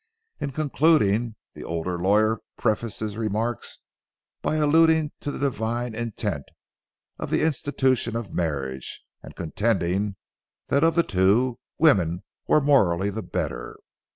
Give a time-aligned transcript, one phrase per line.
[0.39, 3.83] In concluding, the older lawyer prefaced his remarks
[4.41, 6.45] by alluding to the divine intent
[7.21, 10.15] in the institution of marriage, and contending
[10.69, 13.75] that of the two, women were morally the better.